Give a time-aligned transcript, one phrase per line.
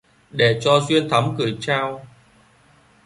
[0.31, 2.05] Để cho duyên thắm gửi trao